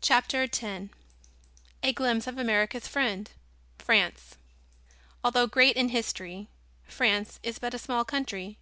[0.00, 0.62] CHAPTER X
[1.82, 3.32] A GLIMPSE OF AMERICA'S FRIEND
[3.78, 4.36] FRANCE
[5.22, 6.48] Although great in history,
[6.84, 8.56] France is but a small country.